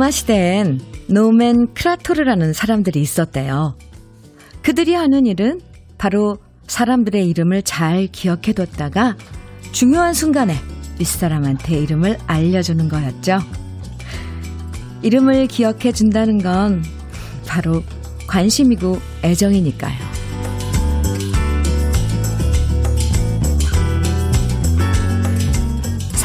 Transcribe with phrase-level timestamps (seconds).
[0.00, 3.76] 로마 시대엔 노멘 크라토르라는 사람들이 있었대요.
[4.62, 5.60] 그들이 하는 일은
[5.98, 9.18] 바로 사람들의 이름을 잘 기억해뒀다가
[9.72, 10.54] 중요한 순간에
[10.98, 13.40] 윗사람한테 이름을 알려주는 거였죠.
[15.02, 16.82] 이름을 기억해준다는 건
[17.46, 17.82] 바로
[18.26, 20.19] 관심이고 애정이니까요.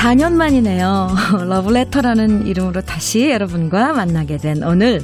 [0.05, 1.09] 4년 만이네요.
[1.49, 5.01] 러브레터라는 이름으로 다시 여러분과 만나게 된 오늘.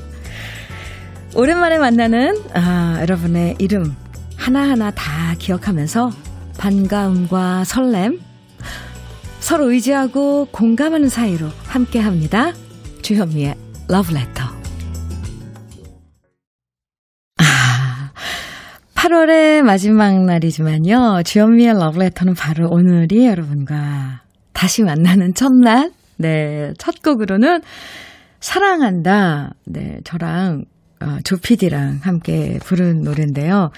[1.33, 3.95] 오랜만에 만나는 아, 여러분의 이름
[4.35, 6.11] 하나하나 다 기억하면서
[6.59, 8.19] 반가움과 설렘,
[9.39, 12.53] 서로 의지하고 공감하는 사이로 함께 합니다.
[13.01, 13.55] 주현미의
[13.87, 14.43] 러브레터.
[17.37, 18.11] 아,
[18.93, 21.23] 8월의 마지막 날이지만요.
[21.25, 24.21] 주현미의 러브레터는 바로 오늘이 여러분과
[24.53, 25.91] 다시 만나는 첫날.
[26.17, 27.61] 네, 첫 곡으로는
[28.39, 29.53] 사랑한다.
[29.65, 30.65] 네, 저랑
[31.01, 33.71] 어, 조피디랑 함께 부른 노래인데요.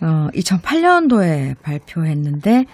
[0.00, 2.66] 어, 2008년도에 발표했는데,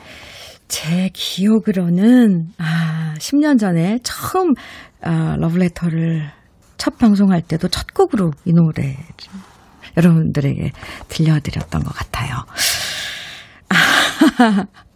[0.69, 4.53] 제 기억으로는, 아, 10년 전에 처음,
[5.01, 6.31] 아, 러브레터를
[6.77, 8.97] 첫 방송할 때도 첫 곡으로 이 노래
[9.97, 10.73] 여러분들에게
[11.09, 12.45] 들려드렸던 것 같아요.
[13.71, 14.67] 아,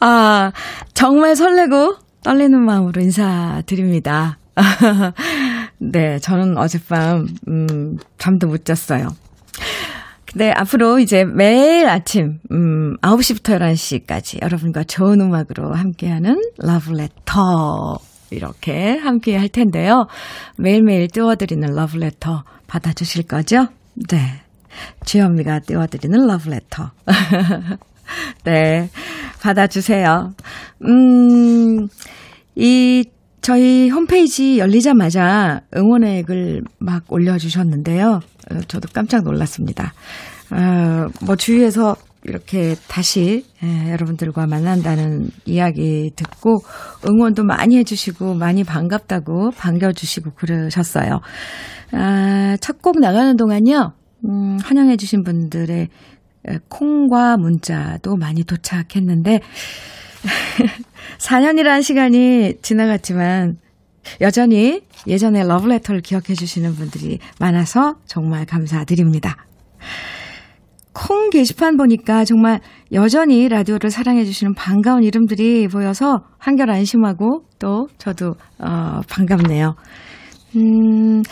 [0.00, 0.52] 아,
[0.94, 4.38] 정말 설레고 떨리는 마음으로 인사드립니다.
[5.78, 9.08] 네, 저는 어젯밤, 음, 잠도 못 잤어요.
[10.24, 17.98] 근데 앞으로 이제 매일 아침, 음, 9시부터 11시까지 여러분과 좋은 음악으로 함께하는 러브레터.
[18.30, 20.08] 이렇게 함께 할 텐데요.
[20.58, 23.68] 매일매일 띄워드리는 러브레터 받아주실 거죠?
[24.08, 24.42] 네.
[25.04, 26.90] 주현미가 띄워드리는 러브레터.
[28.44, 28.88] 네.
[29.42, 30.32] 받아주세요.
[30.86, 31.88] 음,
[32.54, 33.04] 이,
[33.40, 38.20] 저희 홈페이지 열리자마자 응원액을 막 올려주셨는데요.
[38.50, 39.92] 어, 저도 깜짝 놀랐습니다.
[40.50, 46.58] 어, 뭐 주위에서 이렇게 다시 예, 여러분들과 만난다는 이야기 듣고
[47.08, 51.20] 응원도 많이 해주시고 많이 반갑다고 반겨주시고 그러셨어요.
[51.92, 53.92] 아, 첫 곡 나가는 동안요,
[54.28, 55.88] 음, 환영해주신 분들의
[56.68, 59.40] 콩과 문자도 많이 도착했는데
[61.18, 63.58] 4년이라는 시간이 지나갔지만
[64.20, 69.36] 여전히 예전에 러브레터를 기억해 주시는 분들이 많아서 정말 감사드립니다.
[70.92, 72.60] 콩 게시판 보니까 정말
[72.92, 79.76] 여전히 라디오를 사랑해 주시는 반가운 이름들이 보여서 한결 안심하고 또 저도 어 반갑네요.
[80.56, 81.22] 음,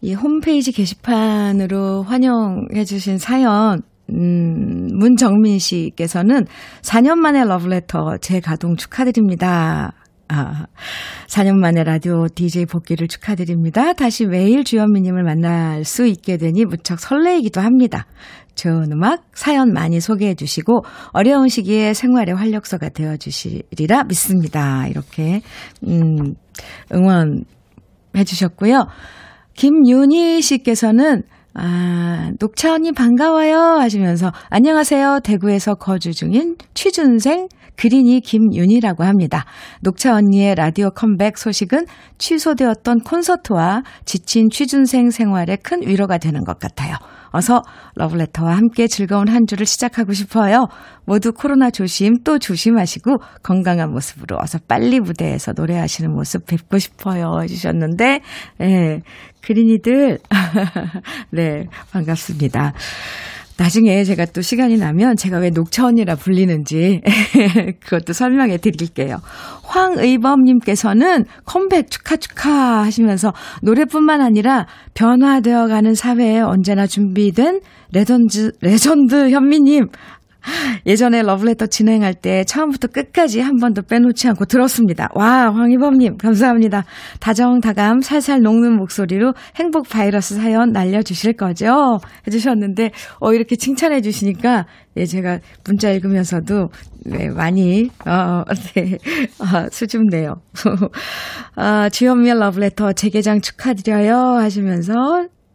[0.00, 6.46] 이 홈페이지 게시판으로 환영해 주신 사연 음, 문정민 씨께서는
[6.82, 9.92] 4년 만에 러브레터 재가동 축하드립니다.
[10.28, 10.66] 아,
[11.28, 13.92] 4년 만에 라디오 DJ 복귀를 축하드립니다.
[13.92, 18.06] 다시 매일 주현미님을 만날 수 있게 되니 무척 설레이기도 합니다.
[18.56, 24.88] 좋은 음악, 사연 많이 소개해 주시고, 어려운 시기에 생활의 활력소가 되어 주시리라 믿습니다.
[24.88, 25.42] 이렇게,
[25.86, 26.34] 음,
[26.92, 28.86] 응원해 주셨고요.
[29.54, 31.22] 김윤희 씨께서는
[31.58, 35.20] 아, 녹차 언니 반가워요 하시면서 안녕하세요.
[35.24, 39.46] 대구에서 거주 중인 취준생 그린이 김윤이라고 합니다.
[39.80, 41.86] 녹차 언니의 라디오 컴백 소식은
[42.18, 46.96] 취소되었던 콘서트와 지친 취준생 생활에 큰 위로가 되는 것 같아요.
[47.36, 47.62] 어서
[47.96, 50.66] 러블레터와 함께 즐거운 한 주를 시작하고 싶어요.
[51.04, 58.20] 모두 코로나 조심 또 조심하시고 건강한 모습으로 어서 빨리 무대에서 노래하시는 모습 뵙고 싶어요 해주셨는데
[58.62, 59.00] 예,
[59.42, 60.18] 그린이들
[61.30, 62.72] 네 반갑습니다.
[63.58, 67.00] 나중에 제가 또 시간이 나면 제가 왜 녹차 언니라 불리는지
[67.80, 69.18] 그것도 설명해 드릴게요.
[69.62, 73.32] 황의범님께서는 컴백 축하 축하 하시면서
[73.62, 77.60] 노래뿐만 아니라 변화되어 가는 사회에 언제나 준비된
[77.92, 79.88] 레전드, 레전드 현미님
[80.86, 85.08] 예전에 러브레터 진행할 때 처음부터 끝까지 한 번도 빼놓지 않고 들었습니다.
[85.14, 86.84] 와, 황희범님, 감사합니다.
[87.20, 91.98] 다정다감, 살살 녹는 목소리로 행복 바이러스 사연 날려주실 거죠?
[92.26, 92.90] 해주셨는데,
[93.20, 94.66] 어, 이렇게 칭찬해 주시니까,
[94.96, 96.68] 예, 제가 문자 읽으면서도,
[97.04, 98.42] 네, 많이, 어,
[98.74, 98.98] 네,
[99.40, 100.34] 아, 수줍네요.
[101.56, 104.94] 아, 주현미의 러브레터 재개장 축하드려요 하시면서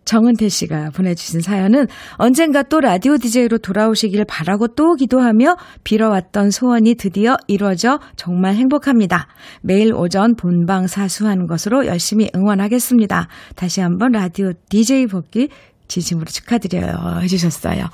[0.05, 7.37] 정은태 씨가 보내주신 사연은 언젠가 또 라디오 DJ로 돌아오시길 바라고 또 기도하며 빌어왔던 소원이 드디어
[7.47, 9.27] 이루어져 정말 행복합니다.
[9.61, 13.27] 매일 오전 본방 사수하는 것으로 열심히 응원하겠습니다.
[13.55, 15.49] 다시 한번 라디오 DJ 복귀
[15.87, 17.19] 진심으로 축하드려요.
[17.21, 17.85] 해주셨어요.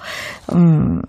[0.53, 1.01] 음.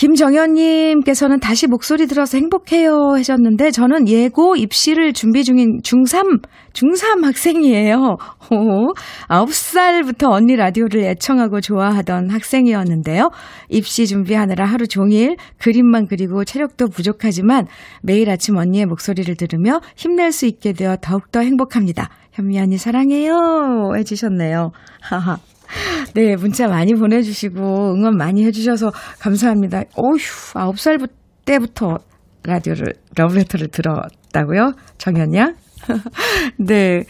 [0.00, 6.40] 김정현님께서는 다시 목소리 들어서 행복해요 하셨는데 저는 예고 입시를 준비 중인 중3,
[6.72, 8.16] 중3 학생이에요.
[8.50, 8.94] 오,
[9.28, 13.30] 9살부터 언니 라디오를 애청하고 좋아하던 학생이었는데요.
[13.68, 17.66] 입시 준비하느라 하루 종일 그림만 그리고 체력도 부족하지만
[18.02, 22.08] 매일 아침 언니의 목소리를 들으며 힘낼 수 있게 되어 더욱더 행복합니다.
[22.32, 24.70] 현미 언니 사랑해요 해주셨네요.
[25.02, 25.36] 하하.
[26.14, 29.82] 네, 문자 많이 보내주시고 응원 많이 해주셔서 감사합니다.
[29.96, 31.08] 어휴, 9살
[31.44, 31.98] 때부터
[32.42, 34.72] 라디오를, 러브레터를 들었다고요?
[34.98, 35.54] 정연양?
[36.58, 37.04] 네.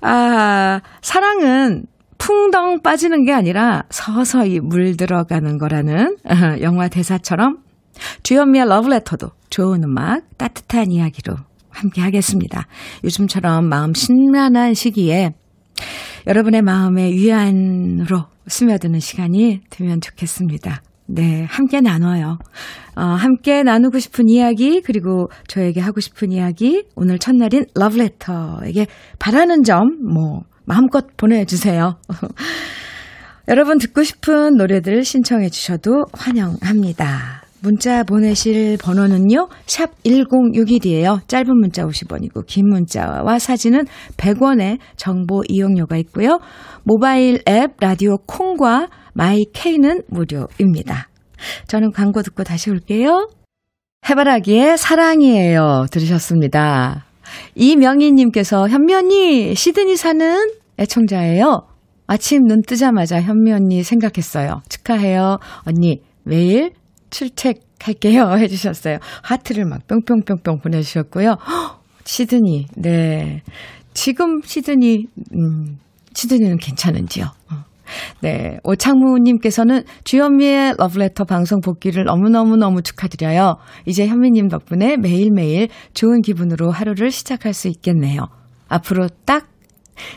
[0.00, 1.86] 아, 사랑은
[2.18, 6.16] 풍덩 빠지는 게 아니라 서서히 물들어가는 거라는
[6.62, 7.58] 영화 대사처럼
[8.22, 11.34] 주현미의 러브레터도 좋은 음악, 따뜻한 이야기로
[11.70, 12.66] 함께 하겠습니다.
[13.04, 15.34] 요즘처럼 마음 심란한 시기에
[16.26, 20.82] 여러분의 마음의 위안으로 스며드는 시간이 되면 좋겠습니다.
[21.06, 22.38] 네, 함께 나눠요.
[22.96, 28.86] 어, 함께 나누고 싶은 이야기, 그리고 저에게 하고 싶은 이야기, 오늘 첫날인 러브레터에게
[29.20, 31.96] 바라는 점, 뭐, 마음껏 보내주세요.
[33.48, 37.45] 여러분 듣고 싶은 노래들 신청해 주셔도 환영합니다.
[37.60, 41.26] 문자 보내실 번호는요, 샵 1061이에요.
[41.28, 43.86] 짧은 문자 50원이고, 긴 문자와 사진은
[44.16, 46.38] 100원의 정보 이용료가 있고요.
[46.84, 51.08] 모바일 앱 라디오 콩과 마이케이는 무료입니다.
[51.66, 53.28] 저는 광고 듣고 다시 올게요.
[54.08, 55.86] 해바라기의 사랑이에요.
[55.90, 57.04] 들으셨습니다.
[57.54, 61.62] 이명희님께서 현면이 시드니 사는 애청자예요.
[62.06, 64.62] 아침 눈 뜨자마자 현미 언니 생각했어요.
[64.68, 65.38] 축하해요.
[65.64, 66.70] 언니, 매일
[67.10, 68.32] 출첵할게요.
[68.38, 68.98] 해주셨어요.
[69.22, 71.36] 하트를 막 뿅뿅뿅뿅 보내주셨고요.
[72.04, 73.42] 시드니, 네.
[73.94, 75.78] 지금 시드니, 음,
[76.14, 77.24] 시드니는 괜찮은지요?
[77.24, 77.66] 어.
[78.20, 78.58] 네.
[78.64, 83.56] 오창무님께서는 주현미의 러브레터 방송 복귀를 너무너무너무 축하드려요.
[83.86, 88.22] 이제 현미님 덕분에 매일매일 좋은 기분으로 하루를 시작할 수 있겠네요.
[88.68, 89.48] 앞으로 딱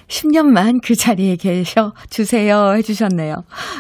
[0.08, 3.36] 10년만 그 자리에 계셔 주세요 해주셨네요.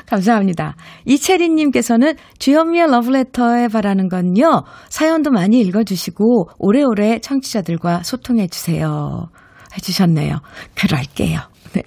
[0.05, 0.75] 감사합니다.
[1.05, 4.63] 이채린님께서는 주현미의 러브레터에 바라는 건요.
[4.89, 9.29] 사연도 많이 읽어주시고 오래오래 청취자들과 소통해 주세요.
[9.75, 10.37] 해주셨네요.
[10.75, 11.39] 그럴게요.
[11.73, 11.83] 네.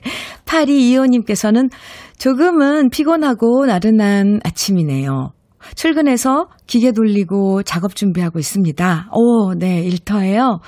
[0.47, 1.71] 8225님께서는
[2.19, 5.33] 조금은 피곤하고 나른한 아침이네요.
[5.75, 9.09] 출근해서 기계 돌리고 작업 준비하고 있습니다.
[9.13, 10.61] 오, 네, 일터예요.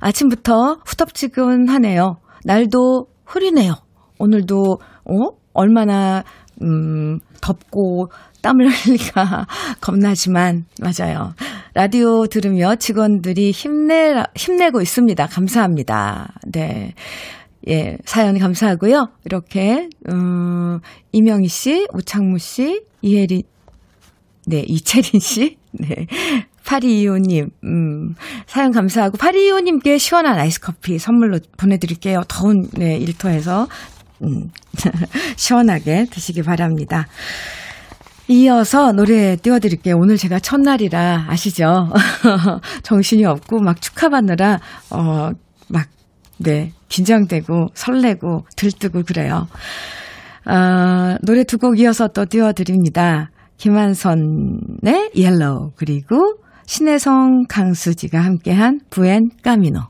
[0.00, 2.16] 아침부터 후텁지근하네요.
[2.44, 3.74] 날도 흐리네요.
[4.18, 5.14] 오늘도, 어?
[5.52, 6.22] 얼마나,
[6.62, 8.10] 음, 덥고
[8.42, 9.46] 땀을 흘리가
[9.80, 11.34] 겁나지만, 맞아요.
[11.74, 15.26] 라디오 들으며 직원들이 힘내, 힘내고 있습니다.
[15.26, 16.34] 감사합니다.
[16.46, 16.94] 네.
[17.68, 19.08] 예, 사연 감사하고요.
[19.24, 20.80] 이렇게, 음,
[21.12, 23.44] 이명희 씨, 오창무 씨, 이혜리,
[24.46, 26.06] 네, 이채린 씨, 네,
[26.72, 28.14] 8225님, 음,
[28.46, 32.22] 사연 감사하고, 8225님께 시원한 아이스 커피 선물로 보내드릴게요.
[32.28, 33.68] 더운, 네, 일터에서,
[34.22, 34.50] 음,
[35.36, 37.06] 시원하게 드시기 바랍니다.
[38.28, 39.96] 이어서 노래 띄워드릴게요.
[39.96, 41.90] 오늘 제가 첫날이라 아시죠?
[42.82, 44.60] 정신이 없고 막 축하받느라,
[44.90, 45.30] 어,
[45.68, 45.88] 막,
[46.38, 49.46] 네, 긴장되고 설레고 들뜨고 그래요.
[50.46, 53.30] 어, 노래 두 곡 이어서 또 띄워드립니다.
[53.58, 59.80] 김한선의 Yellow 그리고 신혜성 강수지가 함께한 Buen Camino.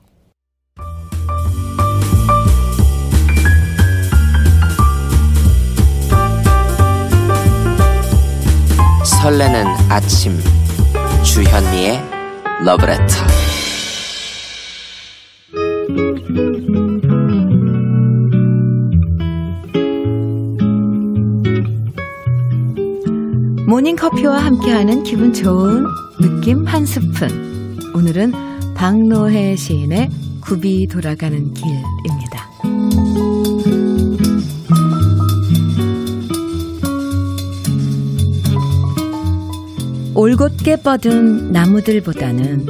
[9.05, 10.33] 설레는 아침
[11.23, 12.03] 주현미의
[12.65, 13.05] 러브레터
[23.73, 25.87] 모닝커피와 함께하는 기분 좋은
[26.21, 27.79] 느낌 한 스푼.
[27.95, 30.11] 오늘은 박노해 시인의
[30.43, 32.51] 굽이 돌아가는 길입니다.
[40.15, 42.67] 올곧게 뻗은 나무들보다는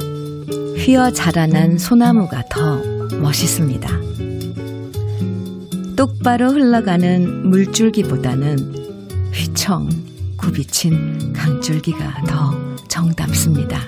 [0.77, 2.81] 휘어 자라난 소나무가 더
[3.19, 3.89] 멋있습니다.
[5.97, 8.57] 똑바로 흘러가는 물줄기보다는
[9.33, 10.02] 휘청
[10.43, 13.79] 굽이친 강줄기가 더 정답습니다.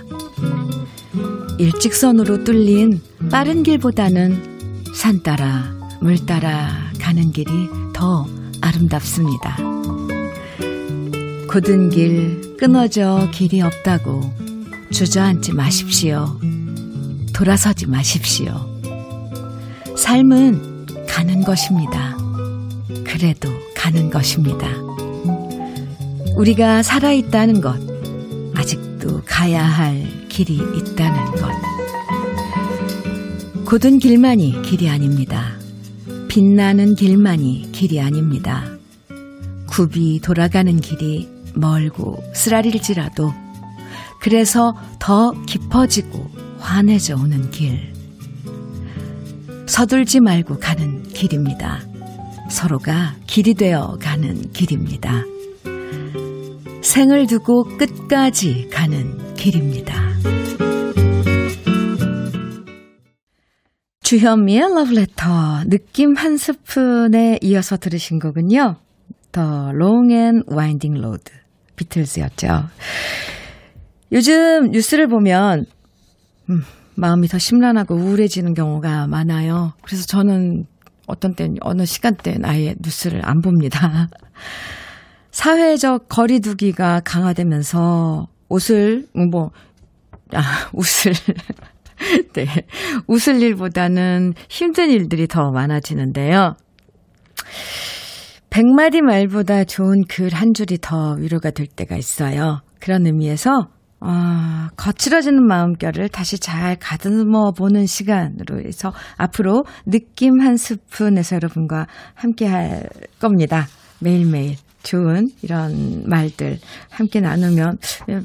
[1.60, 7.52] 일직선으로 뚫린 빠른 길보다는 산 따라 물 따라 가는 길이
[7.92, 8.26] 더
[8.62, 9.58] 아름답습니다.
[11.50, 14.22] 굳은 길, 끊어져 길이 없다고
[14.92, 16.40] 주저앉지 마십시오.
[17.34, 18.54] 돌아서지 마십시오.
[19.98, 22.18] 삶은 가는 것입니다.
[23.04, 24.85] 그래도 가는 것입니다.
[26.36, 27.76] 우리가 살아있다는 것,
[29.06, 31.52] 우리도 가야 할 길이 있다는 것.
[33.66, 35.54] 굳은 길만이 길이 아닙니다.
[36.28, 38.66] 빛나는 길만이 길이 아닙니다.
[39.68, 43.34] 굽이 돌아가는 길이 멀고 쓰라릴지라도
[44.20, 47.94] 그래서 더 깊어지고 환해져 오는 길.
[49.68, 51.82] 서둘지 말고 가는 길입니다.
[52.50, 55.24] 서로가 길이 되어 가는 길입니다.
[56.96, 60.02] 생을 두고 끝까지 가는 길입니다.
[64.00, 68.78] 주현미의 러브레터 느낌 한 스푼에 이어서 들으신 거군요.
[69.34, 71.34] The Long and Winding Road
[71.76, 72.48] 비틀즈였죠.
[74.14, 75.66] 요즘 뉴스를 보면
[76.50, 76.62] 음,
[76.96, 79.74] 마음이 더 심란하고 우울해지는 경우가 많아요.
[79.84, 80.64] 그래서 저는
[81.08, 84.08] 어떤 땐 어느 시간대는 아예 뉴스를 안 봅니다.
[85.36, 89.52] 사회적 거리두기가 강화되면서 옷을 뭐
[90.34, 91.12] 아, 웃을
[92.32, 92.46] 네.
[93.06, 96.56] 웃을 일보다는 힘든 일들이 더 많아지는데요.
[98.50, 102.62] 백마디 말보다 좋은 글 한 줄이 더 위로가 될 때가 있어요.
[102.80, 103.68] 그런 의미에서
[104.00, 112.46] 어, 거칠어지는 마음결을 다시 잘 가듬어 보는 시간으로 해서 앞으로 느낌 한 스푼에서 여러분과 함께
[112.46, 112.88] 할
[113.20, 113.68] 겁니다.
[114.00, 117.78] 매일매일 좋은 이런 말들 함께 나누면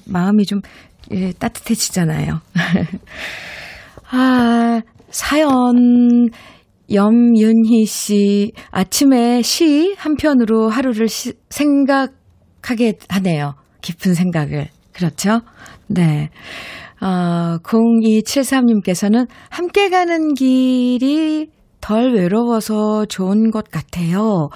[0.06, 0.60] 마음이 좀
[1.10, 2.40] 예, 따뜻해지잖아요.
[4.12, 6.28] 아, 사연
[6.92, 13.54] 염윤희 씨 아침에 시 한 편으로 하루를 시, 생각하게 하네요.
[13.80, 14.68] 깊은 생각을.
[14.92, 15.40] 그렇죠?
[15.86, 16.30] 네.
[17.00, 21.48] 어, 0273님께서는 함께 가는 길이
[21.80, 24.48] 덜 외로워서 좋은 것 같아요.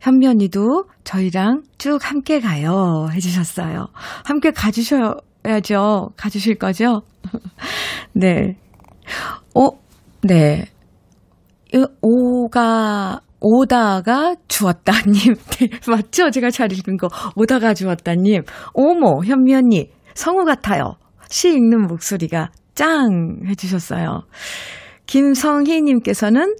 [0.00, 3.08] 현면이도 저희랑 쭉 함께 가요.
[3.12, 3.88] 해주셨어요.
[4.24, 6.10] 함께 가주셔야죠.
[6.16, 7.02] 가주실 거죠?
[8.14, 8.56] 네.
[9.54, 9.68] 어,
[10.22, 10.66] 네.
[12.00, 15.34] 오가, 오다가 주었다님.
[15.34, 16.30] 네, 맞죠?
[16.30, 17.08] 제가 잘 읽은 거.
[17.34, 18.42] 오다가 주었다님.
[18.74, 19.90] 오모, 현미 언니.
[20.14, 20.96] 성우 같아요.
[21.28, 23.40] 시 읽는 목소리가 짱!
[23.48, 24.22] 해주셨어요.
[25.06, 26.54] 김성희님께서는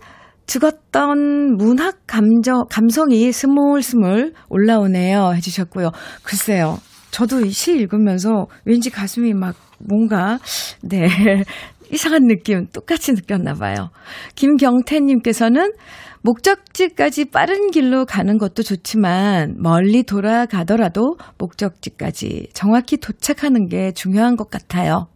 [0.52, 5.32] 죽었던 문학 감정, 감성이 스물스물 올라오네요.
[5.37, 5.92] 해주셨고요.
[6.23, 6.78] 글쎄요.
[7.11, 10.38] 저도 이시 읽으면서 왠지 가슴이 막 뭔가,
[10.82, 11.06] 네.
[11.90, 13.90] 이상한 느낌 똑같이 느꼈나 봐요.
[14.35, 15.73] 김경태님께서는
[16.21, 25.09] 목적지까지 빠른 길로 가는 것도 좋지만 멀리 돌아가더라도 목적지까지 정확히 도착하는 게 중요한 것 같아요.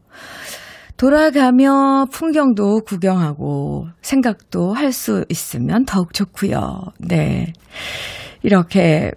[0.96, 6.92] 돌아가며 풍경도 구경하고 생각도 할 수 있으면 더욱 좋고요.
[6.98, 7.52] 네.
[8.42, 9.12] 이렇게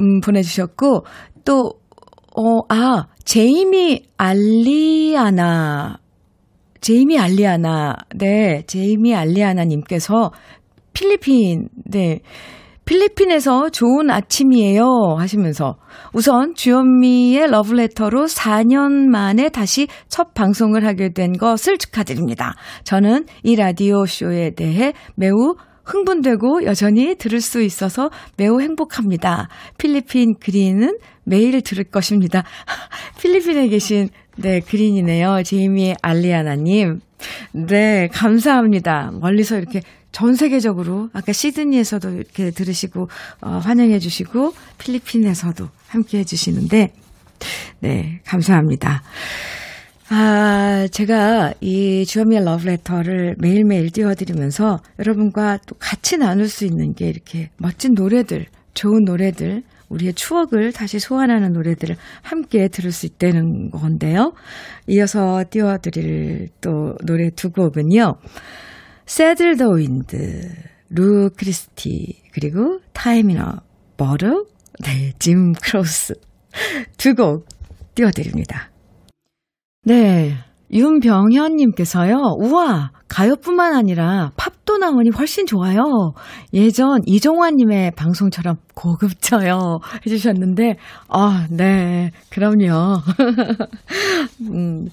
[0.00, 1.04] 음 보내 주셨고
[1.44, 1.72] 또
[2.36, 5.98] 어, 아, 제이미 알리아나
[6.84, 10.32] 제이미 알리아나, 네, 제이미 알리아나 님께서
[10.92, 12.20] 필리핀, 네,
[12.84, 15.76] 필리핀에서 좋은 아침이에요 하시면서
[16.12, 22.54] 우선 주현미의 러브레터로 4년 만에 다시 첫 방송을 하게 된 것을 축하드립니다.
[22.84, 29.48] 저는 이 라디오 쇼에 대해 매우 흥분되고 여전히 들을 수 있어서 매우 행복합니다.
[29.78, 32.42] 필리핀 그린은 매일 들을 것입니다.
[33.20, 35.42] 필리핀에 계신 네, 그린이네요.
[35.44, 37.00] 제이미 알리아나님.
[37.52, 39.12] 네, 감사합니다.
[39.20, 39.80] 멀리서 이렇게
[40.14, 43.08] 전 세계적으로 아까 시드니에서도 이렇게 들으시고
[43.42, 46.92] 어, 환영해 주시고 필리핀에서도 함께 해 주시는데
[47.80, 49.02] 네, 감사합니다.
[50.10, 57.50] 아, 제가 이 주현미의 러브레터를 매일매일 띄워드리면서 여러분과 또 같이 나눌 수 있는 게 이렇게
[57.56, 64.32] 멋진 노래들, 좋은 노래들, 우리의 추억을 다시 소환하는 노래들을 함께 들을 수 있다는 건데요.
[64.86, 68.14] 이어서 띄워드릴 또 노래 두 곡은요.
[69.06, 70.16] Saddle the Wind,
[70.90, 73.22] 루 크리스티, 그리고 a
[73.96, 74.44] Bottle,
[74.80, 76.14] 네, 짐 크로스.
[76.96, 77.46] 두 곡
[77.94, 78.70] 띄워드립니다.
[79.84, 80.34] 네.
[80.72, 86.14] 윤병현님께서요, 우와, 가요뿐만 아니라 팝도 나오니 훨씬 좋아요.
[86.52, 89.78] 예전 이종환님의 방송처럼 고급져요.
[90.04, 90.76] 해주셨는데,
[91.08, 92.96] 아, 네, 그럼요.
[94.50, 94.86] 음,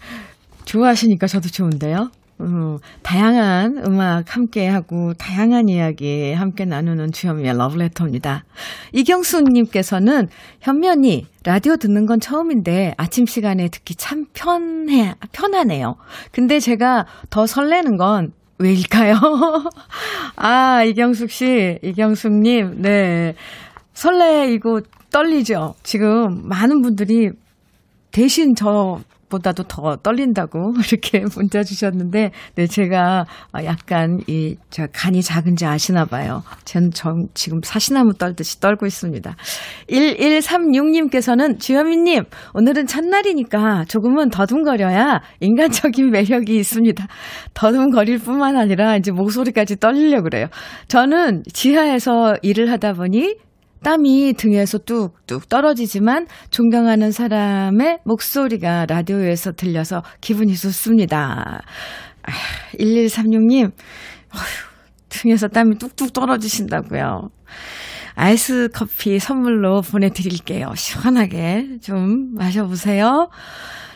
[0.65, 2.12] 좋아하시니까 저도 좋은데요.
[2.41, 8.43] 음, 다양한 음악 함께하고 다양한 이야기 함께 나누는 주현미의 러브레터입니다.
[8.93, 10.27] 이경수님께서는
[10.60, 15.95] 현면이 라디오 듣는 건 처음인데 아침 시간에 듣기 참 편해 편하네요.
[16.31, 19.15] 근데 제가 더 설레는 건 왜일까요?
[20.36, 23.36] 아 이경숙 씨, 이경숙님, 네
[23.93, 24.81] 설레이고
[25.12, 25.75] 떨리죠.
[25.83, 27.31] 지금 많은 분들이
[28.12, 29.00] 대신 저
[29.31, 33.25] 보다도 더 떨린다고 이렇게 문자 주셨는데, 네, 제가
[33.63, 36.43] 약간 이, 저 간이 작은지 아시나 봐요.
[36.65, 39.35] 전, 전 지금 사시나무 떨듯이 떨고 있습니다.
[39.89, 42.23] 1136님께서는 주현미님,
[42.53, 47.07] 오늘은 첫날이니까 조금은 더듬거려야 인간적인 매력이 있습니다.
[47.53, 50.47] 더듬거릴 뿐만 아니라 이제 목소리까지 떨리려고 그래요.
[50.88, 53.35] 저는 지하에서 일을 하다 보니
[53.83, 61.61] 땀이 등에서 뚝뚝 떨어지지만 존경하는 사람의 목소리가 라디오에서 들려서 기분이 좋습니다.
[62.23, 62.31] 아,
[62.79, 64.71] 1136님, 어휴,
[65.09, 67.29] 등에서 땀이 뚝뚝 떨어지신다고요.
[68.15, 70.73] 아이스 커피 선물로 보내드릴게요.
[70.75, 73.29] 시원하게 좀 마셔보세요.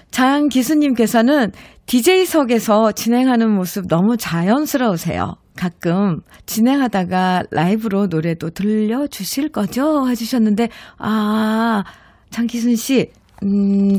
[0.10, 1.52] 장기수님께서는
[1.86, 5.36] DJ석에서 진행하는 모습 너무 자연스러우세요.
[5.56, 10.08] 가끔 진행하다가 라이브로 노래도 들려주실 거죠?
[10.10, 11.84] 해주셨는데, 아,
[12.30, 13.12] 장기순 씨,
[13.44, 13.98] 음,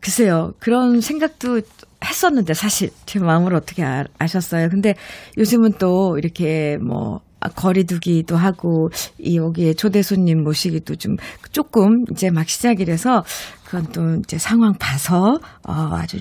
[0.00, 0.54] 글쎄요.
[0.58, 1.60] 그런 생각도
[2.04, 4.68] 했었는데, 사실, 제 마음을 어떻게 아, 아셨어요?
[4.70, 4.94] 근데
[5.36, 7.20] 요즘은 또 이렇게 뭐,
[7.54, 11.16] 거리두기도 하고, 이 여기에 초대 손님 모시기도 좀
[11.52, 13.24] 조금 이제 막 시작이라서,
[13.64, 16.18] 그건 또 이제 상황 봐서, 어, 아주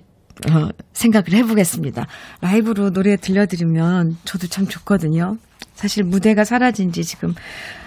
[0.52, 2.06] 어, 생각을 해보겠습니다.
[2.42, 5.38] 라이브로 노래 들려드리면 저도 참 좋거든요.
[5.74, 7.34] 사실 무대가 사라진 지 지금,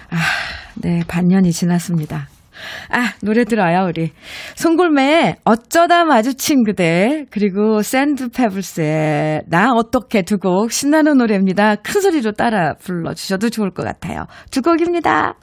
[0.09, 0.17] 아,
[0.75, 2.27] 네, 반년이 지났습니다.
[2.89, 4.11] 아, 노래 들어요, 우리.
[4.55, 11.75] 송골매의 어쩌다 마주친 그대, 그리고 샌드 페블스의 나 어떻게 두 곡 신나는 노래입니다.
[11.75, 14.25] 큰 소리로 따라 불러주셔도 좋을 것 같아요.
[14.51, 15.35] 두 곡입니다.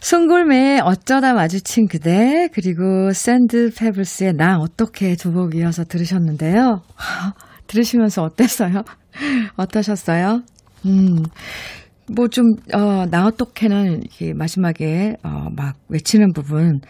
[0.00, 6.82] 송골매의 어쩌다 마주친 그대, 그리고 샌드 페블스의 나 어떻게 두 곡 이어서 들으셨는데요.
[7.66, 8.82] 들으시면서 어땠어요?
[9.56, 10.42] 어떠셨어요?
[10.86, 11.22] 음,
[12.08, 16.80] 뭐 좀, 어, 나 어떻게는 이렇게 마지막에, 어, 막 외치는 부분,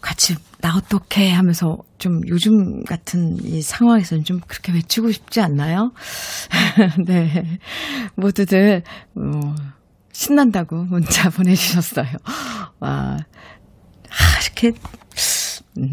[0.00, 5.92] 같이 나 어떻게 하면서 좀 요즘 같은 이 상황에서는 좀 그렇게 외치고 싶지 않나요?
[7.06, 7.58] 네.
[8.16, 8.82] 모두들,
[9.16, 9.54] 어,
[10.16, 12.06] 신난다고 문자 보내주셨어요.
[12.80, 13.18] 와, 아,
[14.42, 14.72] 이렇게,
[15.76, 15.92] 음.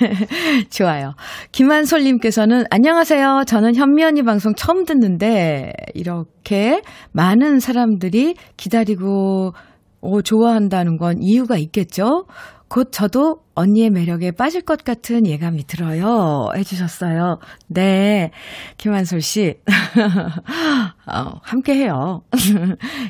[0.70, 1.12] 좋아요.
[1.52, 3.42] 김한솔님께서는 안녕하세요.
[3.46, 6.80] 저는 현미 언니 방송 처음 듣는데 이렇게
[7.12, 9.52] 많은 사람들이 기다리고
[10.00, 12.24] 오, 좋아한다는 건 이유가 있겠죠?
[12.68, 16.48] 곧 저도 언니의 매력에 빠질 것 같은 예감이 들어요.
[16.54, 17.38] 해주셨어요.
[17.68, 18.30] 네.
[18.76, 19.54] 김한솔 씨.
[21.06, 22.20] 어, 함께 해요.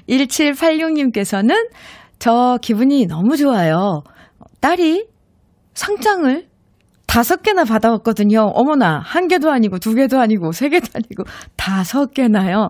[0.09, 1.71] 1786님께서는
[2.19, 4.03] 저 기분이 너무 좋아요.
[4.61, 5.07] 딸이
[5.75, 6.47] 상장을
[7.07, 8.43] 다섯 개나 받아왔거든요.
[8.53, 11.25] 어머나, 한 개도 아니고, 두 개도 아니고, 세 개도 아니고,
[11.57, 12.69] 다섯 개나요.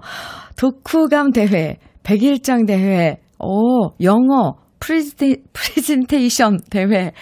[0.56, 7.12] 독후감 대회, 백일장 대회, 오, 영어, 프리젠테, 프레젠테이션 대회,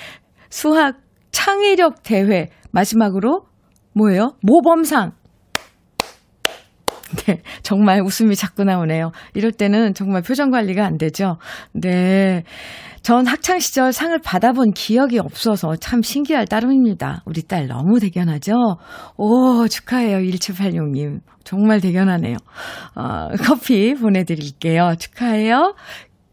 [0.50, 0.96] 수학
[1.30, 3.46] 창의력 대회, 마지막으로
[3.94, 4.36] 뭐예요?
[4.42, 5.12] 모범상.
[7.26, 9.12] 네, 정말 웃음이 자꾸 나오네요.
[9.34, 11.38] 이럴 때는 정말 표정 관리가 안 되죠.
[11.72, 12.42] 네.
[13.02, 17.22] 전 학창 시절 상을 받아본 기억이 없어서 참 신기할 따름입니다.
[17.24, 18.52] 우리 딸 너무 대견하죠?
[19.16, 20.18] 오, 축하해요.
[20.18, 21.20] 1786님.
[21.44, 22.36] 정말 대견하네요.
[22.96, 24.94] 어, 커피 보내드릴게요.
[24.98, 25.76] 축하해요.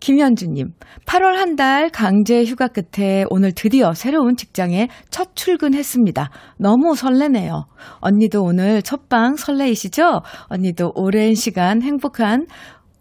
[0.04, 0.74] 김현주님,
[1.06, 6.30] 8월 한 달 강제 휴가 끝에 오늘 드디어 새로운 직장에 첫 출근했습니다.
[6.58, 7.68] 너무 설레네요.
[8.02, 10.20] 언니도 오늘 첫방 설레이시죠?
[10.50, 12.48] 언니도 오랜 시간 행복한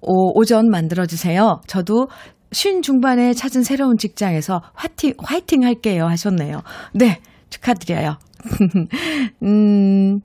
[0.01, 1.62] 오, 오전 만들어주세요.
[1.67, 2.07] 저도
[2.53, 6.61] 쉰 중반에 찾은 새로운 직장에서 화이팅, 화이팅 할게요 하셨네요.
[6.95, 7.19] 네,
[7.51, 8.17] 축하드려요.
[9.43, 10.21] 음,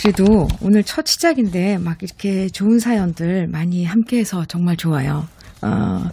[0.00, 5.28] 그래도 오늘 첫 시작인데 막 이렇게 좋은 사연들 많이 함께해서 정말 좋아요.
[5.60, 6.04] 어,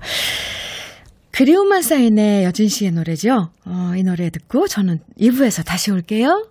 [1.31, 3.49] 그리움만 쌓인의 여진 씨의 노래죠.
[3.63, 6.49] 어, 이 노래 듣고 저는 2부에서 다시 올게요.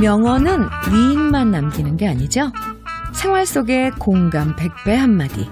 [0.00, 2.52] 명언은 위인만 남기는 게 아니죠.
[3.12, 5.48] 생활 속의 공감 100배 한마디.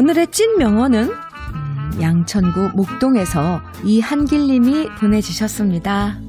[0.00, 6.20] 오늘의 찐 명언은 음, 양천구 목동에서 이한길님이 보내주셨습니다.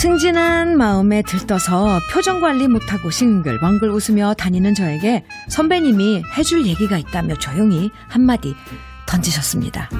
[0.00, 7.90] 승진한 마음에 들떠서 표정 관리 못하고 싱글벙글 웃으며 다니는 저에게 선배님이 해줄 얘기가 있다며 조용히
[8.06, 8.54] 한마디
[9.06, 9.90] 던지셨습니다.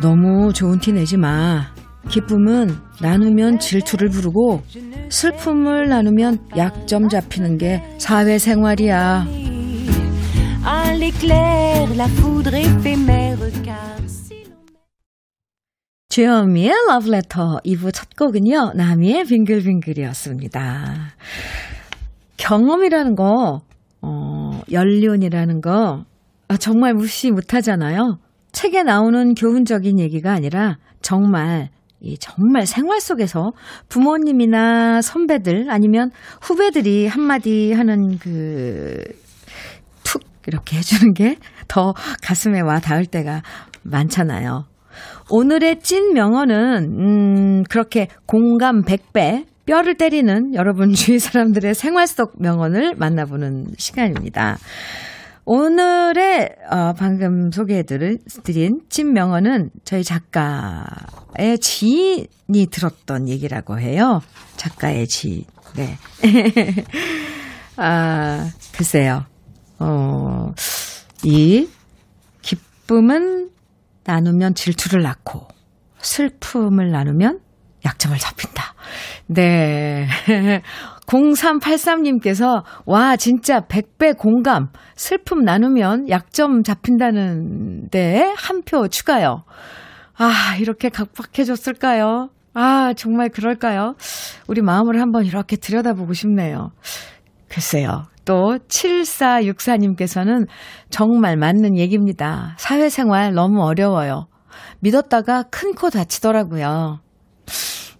[0.00, 1.74] 너무 좋은 티 내지 마.
[2.08, 4.62] 기쁨은 나누면 질투를 부르고
[5.08, 9.26] 슬픔을 나누면 약점 잡히는 게 사회생활이야.
[16.08, 18.72] 주현미의 러브레터 2부 첫 곡은요.
[18.74, 21.12] 나미의 빙글빙글이었습니다.
[22.38, 23.60] 경험이라는 거,
[24.00, 26.04] 어, 연륜이라는 거
[26.48, 28.18] 아, 정말 무시 못하잖아요.
[28.52, 31.68] 책에 나오는 교훈적인 얘기가 아니라 정말
[32.00, 33.52] 이 정말 생활 속에서
[33.88, 39.02] 부모님이나 선배들 아니면 후배들이 한마디 하는 그
[40.04, 41.36] 툭 이렇게 해주는 게
[41.68, 43.42] 더 가슴에 와 닿을 때가
[43.82, 44.64] 많잖아요.
[45.30, 52.94] 오늘의 찐 명언은 음 그렇게 공감 100배 뼈를 때리는 여러분 주위 사람들의 생활 속 명언을
[52.96, 54.58] 만나보는 시간입니다.
[55.46, 64.22] 오늘의 어, 방금 소개해드린 찐 명언은 저희 작가의 지인이 들었던 얘기라고 해요.
[64.56, 65.44] 작가의 지인.
[65.76, 65.96] 네.
[67.76, 69.24] 아, 글쎄요.
[69.78, 70.52] 어,
[71.22, 71.68] 이
[72.42, 73.50] 기쁨은
[74.02, 75.46] 나누면 질투를 낳고
[76.02, 77.40] 슬픔을 나누면
[77.84, 78.74] 약점을 잡힌다.
[79.28, 80.08] 네.
[81.06, 84.68] 0383님께서, 와, 진짜 100배 공감.
[84.96, 89.44] 슬픔 나누면 약점 잡힌다는데 한 표 추가요.
[90.18, 92.30] 아, 이렇게 각박해 졌을까요?
[92.54, 93.94] 아, 정말 그럴까요?
[94.48, 96.70] 우리 마음을 한번 이렇게 들여다보고 싶네요.
[97.48, 98.04] 글쎄요.
[98.24, 100.46] 또 7464님께서는
[100.90, 102.54] 정말 맞는 얘기입니다.
[102.58, 104.26] 사회생활 너무 어려워요.
[104.80, 106.98] 믿었다가 큰 코 다치더라고요.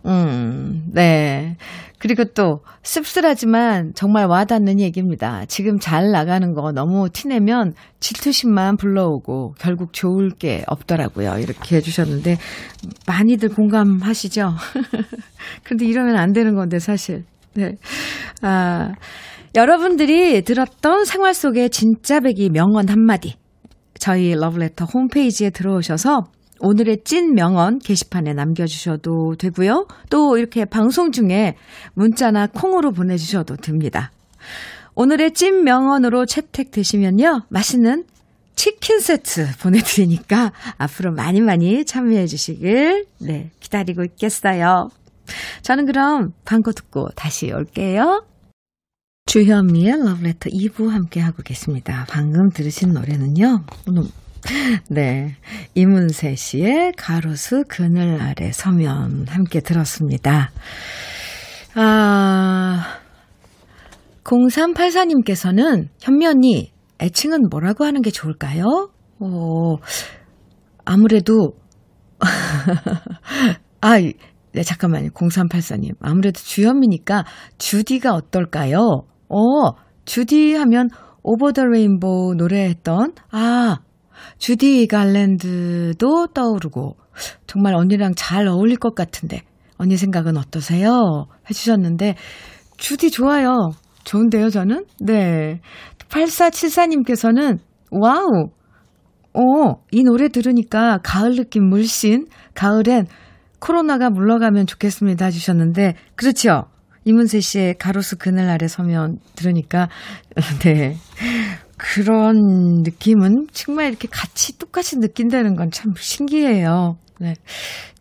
[0.07, 1.57] 음, 네.
[1.99, 5.45] 그리고 또 씁쓸하지만 정말 와닿는 얘기입니다.
[5.47, 11.39] 지금 잘 나가는 거 너무 티내면 질투심만 불러오고 결국 좋을 게 없더라고요.
[11.39, 12.37] 이렇게 해주셨는데
[13.07, 14.53] 많이들 공감하시죠?
[15.65, 17.25] 근데 이러면 안 되는 건데 사실.
[17.55, 17.77] 네.
[18.43, 18.93] 아,
[19.55, 23.37] 여러분들이 들었던 생활 속의 진짜 배기 명언 한마디.
[23.99, 26.25] 저희 러브레터 홈페이지에 들어오셔서
[26.61, 29.87] 오늘의 찐 명언 게시판에 남겨주셔도 되고요.
[30.11, 31.55] 또 이렇게 방송 중에
[31.95, 34.11] 문자나 콩으로 보내주셔도 됩니다.
[34.95, 37.43] 오늘의 찐 명언으로 채택되시면요.
[37.49, 38.05] 맛있는
[38.55, 44.89] 치킨 세트 보내드리니까 앞으로 많이 많이 참여해 주시길 네, 기다리고 있겠어요.
[45.63, 48.25] 저는 그럼 방구 듣고 다시 올게요.
[49.27, 52.07] 주현미의 러브레터 2부 함께하고 계십니다.
[52.09, 53.65] 방금 들으신 노래는요.
[54.91, 55.37] 네.
[55.75, 60.51] 이문세 씨의 가로수 그늘 아래 서면 함께 들었습니다.
[61.75, 62.99] 아,
[64.25, 68.91] 0384님께서는 현미 언니, 애칭은 뭐라고 하는 게 좋을까요?
[69.21, 69.77] 어,
[70.85, 71.53] 아무래도,
[73.81, 75.11] 아, 네, 잠깐만요.
[75.11, 75.97] 0384님.
[76.01, 77.25] 아무래도 주현미니까
[77.59, 79.03] 주디가 어떨까요?
[79.29, 79.71] 어,
[80.07, 80.89] 주디 하면
[81.23, 83.81] 오버 더 레인보우 노래했던, 아,
[84.39, 86.97] 주디 갈랜드도 떠오르고
[87.47, 89.43] 정말 언니랑 잘 어울릴 것 같은데
[89.79, 91.27] 언니 생각은 어떠세요?
[91.49, 92.17] 해주셨는데
[92.77, 93.71] 주디 좋아요.
[94.05, 94.87] 좋은데요, 저는?
[95.01, 95.61] 네.
[96.09, 97.59] 8474님께서는
[97.91, 98.51] wow!
[99.35, 103.07] 어, 이 노래 들으니까 가을 느낌 물씬, 가을엔
[103.59, 106.65] 코로나가 물러가면 좋겠습니다 해주셨는데, 그렇죠?
[107.05, 109.89] 이문세 씨의 가로수 그늘 아래 서면 들으니까,
[110.65, 110.97] 네.
[111.78, 116.98] 그런 느낌은 정말 이렇게 같이 똑같이 느낀다는 건 참 신기해요.
[117.20, 117.36] 네.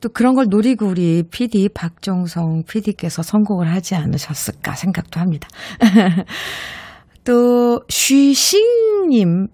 [0.00, 5.48] 또 그런 걸 노리고 우리 PD 박정성 PD께서 선곡을 하지 않으셨을까 생각도 합니다.
[7.24, 9.48] 또 쉬싱님,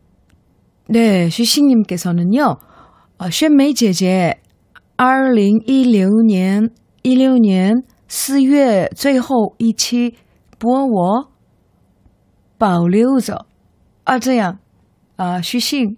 [0.88, 2.56] 네, 쉬싱님께서는요,
[3.30, 4.40] 炫梅姐姐，
[4.96, 6.70] 二零一六年
[7.02, 7.74] 一六年
[8.06, 10.16] 四月最后一期
[10.58, 11.32] 播我
[12.56, 13.46] 保留着。
[14.05, 14.59] 아, 这样.
[15.17, 15.41] 아,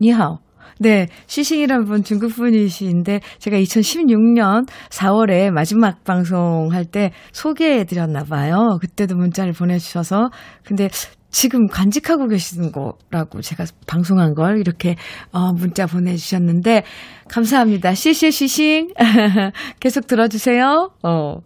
[0.02, 0.40] 니하오.
[0.80, 8.78] 네, 쉬싱이라는 분 중국 분이신데 제가 2016년 4월에 마지막 방송할 때 소개해 드렸나 봐요.
[8.82, 10.30] 그때도 문자를 보내 주셔서
[10.66, 10.90] 근데
[11.30, 14.96] 지금 간직하고 계시는 거라고 제가 방송한 걸 이렇게
[15.32, 16.84] 어 문자 보내 주셨는데
[17.28, 17.96] 감사합니다.
[17.96, 18.90] 시시 쉬싱.
[19.80, 20.92] 계속 들어 주세요.
[21.02, 21.38] 어.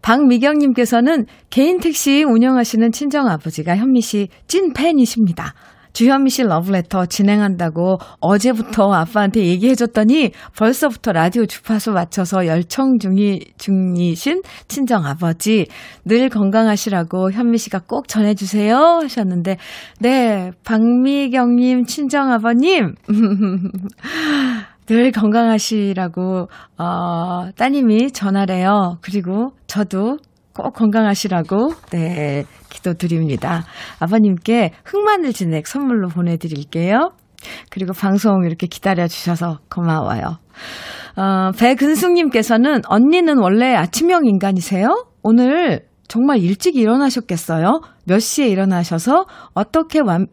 [0.00, 5.52] 박미경 님께서는 개인 택시 운영하시는 친정 아버지가 현미 씨 찐 팬이십니다.
[5.94, 15.06] 주현미 씨 러브레터 진행한다고 어제부터 아빠한테 얘기해줬더니 벌써부터 라디오 주파수 맞춰서 열청 중이, 중이신 친정
[15.06, 15.66] 아버지
[16.04, 19.56] 늘 건강하시라고 현미 씨가 꼭 전해주세요 하셨는데,
[20.00, 22.94] 네, 박미경님 친정 아버님.
[24.86, 28.98] 늘 건강하시라고, 어, 따님이 전화래요.
[29.00, 30.18] 그리고 저도
[30.54, 33.64] 꼭 건강하시라고, 네, 기도드립니다.
[33.98, 37.10] 아버님께 흑마늘 진액 선물로 보내드릴게요.
[37.70, 40.38] 그리고 방송 이렇게 기다려주셔서 고마워요.
[41.16, 45.06] 어, 배근숙님께서는 언니는 원래 아침형 인간이세요?
[45.22, 47.80] 오늘 정말 일찍 일어나셨겠어요?
[48.04, 50.26] 몇 시에 일어나셔서 어떻게 완,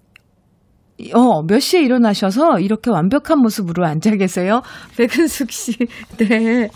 [1.14, 4.62] 어, 몇 시에 일어나셔서 이렇게 완벽한 모습으로 앉아 계세요?
[4.98, 5.78] 백은숙 씨.
[6.18, 6.70] 네.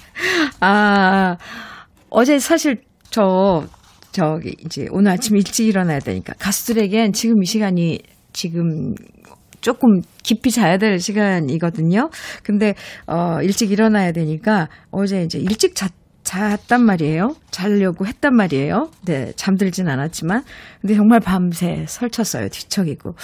[0.60, 1.38] 아,
[2.10, 2.82] 어제 사실
[3.16, 3.64] 저,
[4.12, 8.00] 저기, 이제 오늘 아침 일찍 일어나야 되니까 가수들에겐 지금 이 시간이
[8.34, 8.94] 지금
[9.62, 12.10] 조금 깊이 자야 될 시간이거든요.
[12.44, 12.74] 근데,
[13.08, 15.94] 어, 일찍 일어나야 되니까 어제 이제 일찍 잤
[16.26, 17.36] 잤단 말이에요.
[17.52, 18.90] 자려고 했단 말이에요.
[19.06, 20.44] 네, 잠들진 않았지만.
[20.82, 22.50] 근데 정말 밤새 설쳤어요.
[22.50, 23.16] 뒤척이고.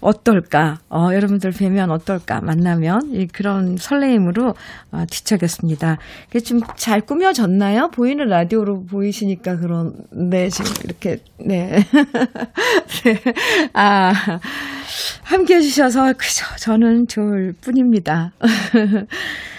[0.00, 0.78] 어떨까?
[0.88, 2.40] 어, 여러분들 뵈면 어떨까?
[2.40, 3.10] 만나면.
[3.12, 4.54] 이 그런 설레임으로
[4.92, 5.98] 어, 뒤척였습니다.
[6.30, 7.88] 이게 좀 잘 꾸며졌나요?
[7.88, 11.78] 보이는 라디오로 보이시니까 그런, 네, 지금 이렇게, 네.
[13.04, 13.22] 네.
[13.72, 14.12] 아,
[15.24, 18.32] 함께 해주셔서 그저 저는 좋을 뿐입니다.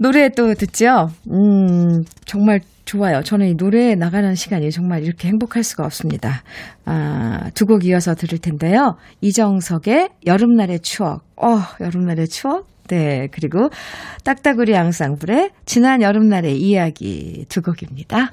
[0.00, 1.10] 노래 또 듣죠?
[1.30, 3.22] 음, 정말 좋아요.
[3.22, 6.42] 저는 이 노래 나가는 시간이 정말 이렇게 행복할 수가 없습니다.
[6.86, 8.96] 아, 두 곡 이어서 들을 텐데요.
[9.20, 11.22] 이정석의 여름날의 추억.
[11.36, 12.66] 어, 여름날의 추억?
[12.88, 13.28] 네.
[13.30, 13.68] 그리고
[14.24, 18.32] 딱따구리 앙상블의 지난 여름날의 이야기 두 곡입니다.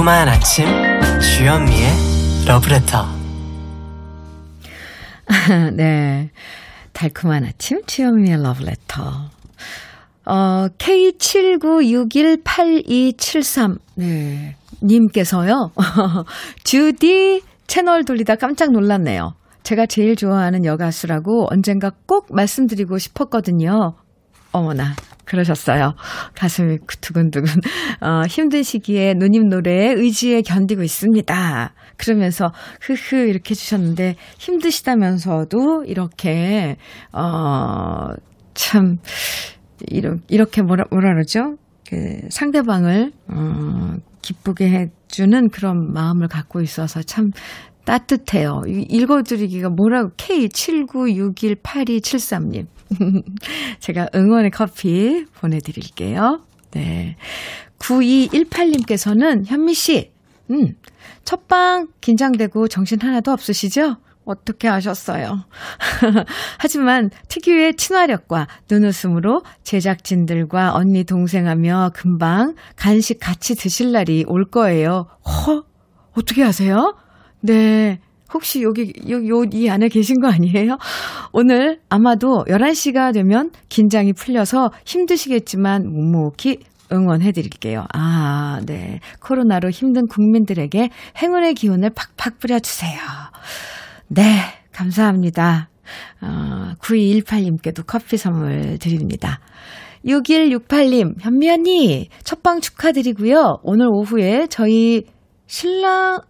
[0.00, 0.64] 달콤한 아침
[1.20, 1.90] 주현미의
[2.46, 3.06] 러브레터
[5.76, 6.30] 네.
[6.94, 9.28] 달콤한 아침 주현미의 러브레터
[10.24, 14.56] 어, K79618273 네.
[14.82, 15.70] 님께서요.
[16.64, 19.34] 주디 채널 돌리다 깜짝 놀랐네요.
[19.64, 23.92] 제가 제일 좋아하는 여가수라고 언젠가 꼭 말씀드리고 싶었거든요.
[24.52, 24.94] 어머나,
[25.30, 25.94] 그러셨어요.
[26.34, 27.54] 가슴이 두근두근.
[28.02, 31.72] 어, 힘든 시기에 누님 노래에 의지에 견디고 있습니다.
[31.96, 36.78] 그러면서, 흐흐, 이렇게 해주셨는데, 힘드시다면서도, 이렇게,
[37.12, 38.08] 어,
[38.54, 38.96] 참,
[39.88, 41.54] 이렇게 뭐라, 뭐라 그러죠?
[41.88, 47.30] 그 상대방을, 어, 기쁘게 해주는 그런 마음을 갖고 있어서 참
[47.84, 48.62] 따뜻해요.
[48.66, 52.66] 읽어드리기가 뭐라고, K79618273님.
[53.80, 56.42] 제가 응원의 커피 보내드릴게요.
[56.72, 57.16] 네.
[57.78, 60.12] 9218님께서는 현미 씨,
[60.50, 60.74] 음,
[61.24, 63.96] 첫방 긴장되고 정신 하나도 없으시죠?
[64.24, 65.44] 어떻게 아셨어요?
[66.58, 75.06] 하지만 특유의 친화력과 눈웃음으로 제작진들과 언니 동생하며 금방 간식 같이 드실 날이 올 거예요.
[75.24, 75.64] 허?
[76.12, 76.96] 어떻게 아세요?
[77.40, 78.00] 네.
[78.32, 80.78] 혹시 여기, 여기, 이 안에 계신 거 아니에요?
[81.32, 86.58] 오늘 아마도 11시가 되면 긴장이 풀려서 힘드시겠지만 묵묵히
[86.92, 87.86] 응원해 드릴게요.
[87.92, 89.00] 아, 네.
[89.20, 90.90] 코로나로 힘든 국민들에게
[91.22, 92.98] 행운의 기운을 팍팍 뿌려주세요.
[94.08, 94.60] 네.
[94.72, 95.68] 감사합니다.
[96.22, 99.40] 어, 9218님께도 커피 선물 드립니다.
[100.06, 103.58] 6168님, 현미 언니, 첫방 축하드리고요.
[103.62, 105.04] 오늘 오후에 저희
[105.46, 106.20] 신랑,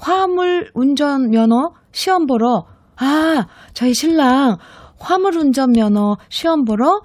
[0.00, 2.64] 화물 운전면허 시험 보러,
[2.96, 4.56] 아, 저희 신랑
[4.98, 7.00] 화물 운전면허 시험 보러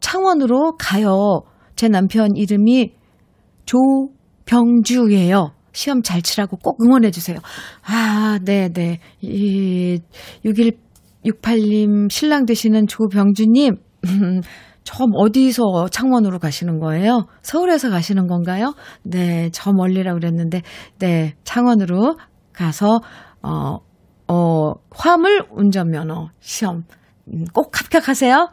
[0.00, 1.40] 창원으로 가요.
[1.74, 2.92] 제 남편 이름이
[3.64, 5.52] 조병주예요.
[5.72, 7.38] 시험 잘 치라고 꼭 응원해 주세요.
[7.82, 8.72] 아, 네네.
[8.72, 9.00] 네.
[9.22, 9.98] 이,
[10.44, 13.76] 6168님 신랑 되시는 조병주님,
[14.84, 17.26] 저 어디서 창원으로 가시는 거예요?
[17.42, 18.74] 서울에서 가시는 건가요?
[19.02, 20.60] 네, 저 멀리라 그랬는데,
[20.98, 22.16] 네, 창원으로
[22.54, 23.00] 가서
[23.42, 23.78] 어,
[24.28, 26.84] 어, 화물 운전면허 시험
[27.28, 28.50] 음, 꼭 합격하세요.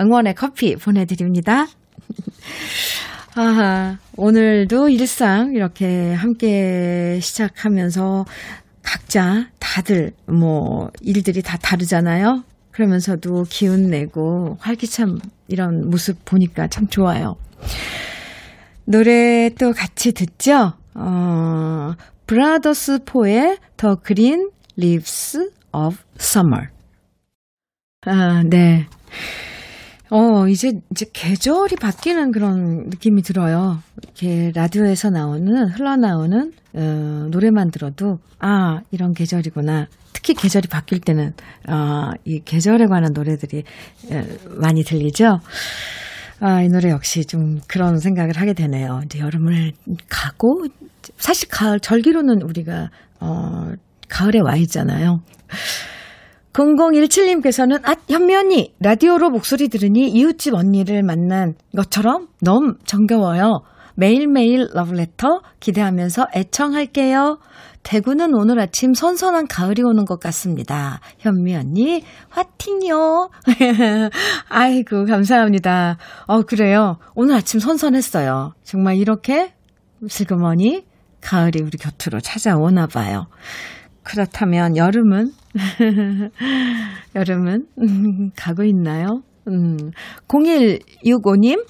[0.00, 1.66] 응원의 커피 보내드립니다.
[3.34, 8.24] 아, 오늘도 일상 이렇게 함께 시작하면서
[8.82, 12.42] 각자 다들 뭐 일들이 다 다르잖아요.
[12.70, 17.36] 그러면서도 기운 내고 활기찬 이런 모습 보니까 참 좋아요.
[18.84, 20.72] 노래 또 같이 듣죠?
[20.94, 21.92] 어,
[22.28, 26.68] 브라더스 포의 The Green Leaves of Summer.
[28.02, 28.86] 아, 네.
[30.10, 33.78] 어, 이제, 이제 계절이 바뀌는 그런 느낌이 들어요.
[34.02, 39.86] 이렇게 라디오에서 나오는, 흘러나오는, 어, 노래만 들어도, 아, 이런 계절이구나.
[40.12, 41.32] 특히 계절이 바뀔 때는,
[41.66, 43.64] 어, 이 계절에 관한 노래들이
[44.12, 44.22] 어,
[44.60, 45.40] 많이 들리죠?
[46.40, 49.00] 아, 이 노래 역시 좀 그런 생각을 하게 되네요.
[49.04, 49.72] 이제 여름을
[50.08, 50.66] 가고,
[51.16, 53.72] 사실 가을, 절기로는 우리가, 어,
[54.08, 55.20] 가을에 와 있잖아요.
[56.52, 63.62] 0017님께서는, 아, 현미 언니, 라디오로 목소리 들으니 이웃집 언니를 만난 것처럼 너무 정겨워요.
[63.96, 67.38] 매일매일 러브레터 기대하면서 애청할게요.
[67.82, 71.00] 대구는 오늘 아침 선선한 가을이 오는 것 같습니다.
[71.18, 73.30] 현미 언니, 화팅요.
[74.48, 75.96] 아이고, 감사합니다.
[76.26, 76.98] 어, 그래요.
[77.14, 78.52] 오늘 아침 선선했어요.
[78.62, 79.54] 정말 이렇게
[80.06, 80.84] 슬그머니
[81.20, 83.26] 가을이 우리 곁으로 찾아오나 봐요.
[84.02, 85.32] 그렇다면 여름은?
[87.14, 87.66] 여름은?
[87.82, 89.22] 음, 가고 있나요?
[89.48, 89.76] 음,
[90.28, 91.64] 0165님,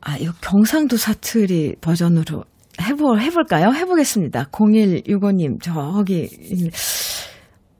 [0.00, 2.44] 아, 이거 경상도 사투리 버전으로
[2.80, 3.72] 해보, 해볼까요?
[3.72, 4.48] 해보겠습니다.
[4.50, 6.28] 0165님, 저기,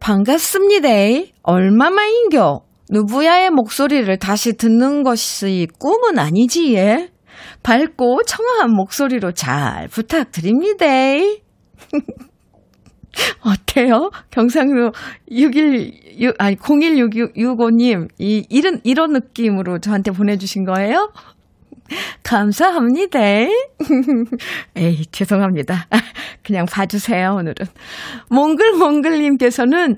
[0.00, 0.88] 반갑습니다.
[1.42, 2.62] 얼마만인겨?
[2.90, 7.10] 누구야의 목소리를 다시 듣는 것이 꿈은 아니지, 예?
[7.62, 10.84] 밝고 청아한 목소리로 잘 부탁드립니다.
[13.44, 14.10] 어때요?
[14.30, 14.92] 경상도
[15.30, 21.12] 61, 6, 아니, 0165님, 이, 이런, 이런 느낌으로 저한테 보내주신 거예요?
[22.22, 23.18] 감사합니다.
[24.76, 25.86] 에이, 죄송합니다.
[26.42, 27.66] 그냥 봐주세요, 오늘은.
[28.30, 29.96] 몽글몽글님께서는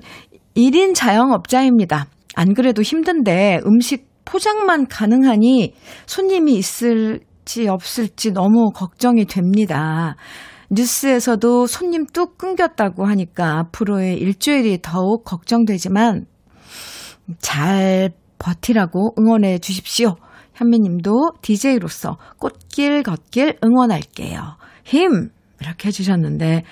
[0.55, 2.07] 1인 자영업자입니다.
[2.35, 5.73] 안 그래도 힘든데 음식 포장만 가능하니
[6.05, 10.15] 손님이 있을지 없을지 너무 걱정이 됩니다.
[10.69, 16.25] 뉴스에서도 손님 뚝 끊겼다고 하니까 앞으로의 일주일이 더욱 걱정되지만
[17.39, 20.17] 잘 버티라고 응원해 주십시오.
[20.57, 24.57] 현미님도 DJ로서 꽃길 걷길 응원할게요.
[24.83, 25.29] 힘!
[25.61, 26.63] 이렇게 해주셨는데,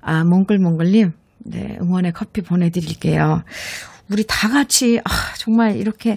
[0.00, 1.12] 아, 몽글몽글님,
[1.46, 3.42] 네, 응원의 커피 보내드릴게요.
[4.10, 6.16] 우리 다 같이, 아, 정말 이렇게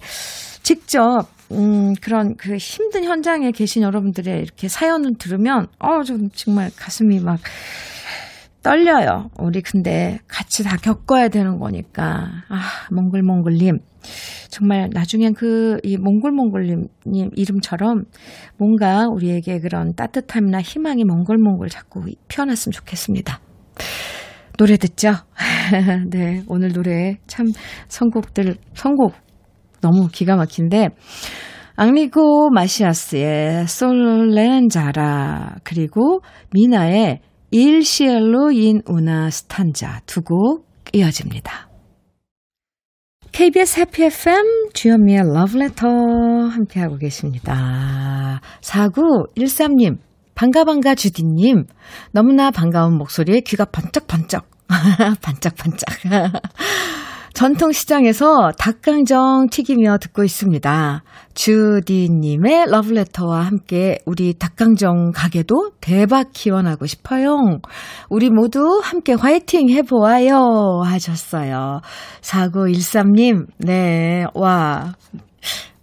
[0.61, 7.19] 직접, 음, 그런 그 힘든 현장에 계신 여러분들의 이렇게 사연을 들으면, 어, 좀 정말 가슴이
[7.19, 7.39] 막
[8.61, 9.29] 떨려요.
[9.39, 12.43] 우리 근데 같이 다 겪어야 되는 거니까.
[12.49, 13.79] 아, 몽글몽글님.
[14.49, 16.87] 정말 나중엔 그, 이 몽글몽글님
[17.35, 18.03] 이름처럼
[18.57, 23.39] 뭔가 우리에게 그런 따뜻함이나 희망이 몽글몽글 자꾸 피어났으면 좋겠습니다.
[24.57, 25.13] 노래 듣죠?
[26.09, 27.45] 네, 오늘 노래 참
[27.87, 29.13] 선곡들, 선곡
[29.81, 30.89] 너무 기가 막힌데,
[31.75, 36.21] 앙리고 마시아스의 솔렌자라, 그리고
[36.53, 41.66] 미나의 일 시엘로 인 우나 스탄자 두 곡 이어집니다.
[43.37, 48.41] KBS 해피 FM 주현미의 러브레터 함께하고 계십니다.
[48.61, 49.99] 4913님,
[50.33, 51.65] 반가 반가 주디님,
[52.11, 54.43] 너무나 반가운 목소리에 귀가 번쩍번쩍,
[55.21, 55.87] 반짝반짝.
[57.37, 61.03] 전통시장에서 닭강정 튀기며 듣고 있습니다.
[61.35, 67.37] 주디님의 러브레터와 함께 우리 닭강정 가게도 대박 기원하고 싶어요.
[68.09, 70.81] 우리 모두 함께 화이팅 해보아요.
[70.83, 71.81] 하셨어요.
[72.21, 74.95] 4913님, 네, 와.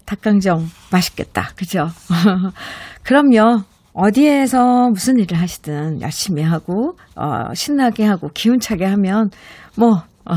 [0.06, 1.50] 닭강정 맛있겠다.
[1.54, 1.86] 그죠?
[3.04, 3.62] 그럼요.
[3.92, 9.30] 어디에서 무슨 일을 하시든 열심히 하고, 어, 신나게 하고, 기운차게 하면,
[9.76, 10.34] 뭐, 어,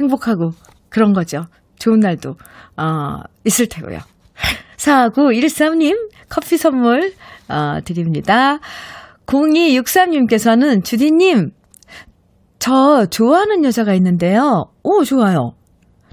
[0.00, 0.50] 행복하고
[0.88, 1.44] 그런 거죠.
[1.78, 2.36] 좋은 날도
[2.76, 3.98] 어, 있을 테고요.
[4.76, 7.12] 4913님 커피 선물
[7.48, 8.58] 어, 드립니다.
[9.26, 11.50] 0263님께서는 주디님
[12.58, 14.64] 저 좋아하는 여자가 있는데요.
[14.82, 15.52] 오 좋아요.